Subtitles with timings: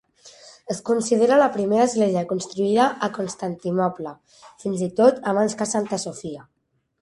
[0.75, 4.15] Es considera la primera església construïda a Constantinoble,
[4.65, 6.45] fins i tot abans que Santa Sofia.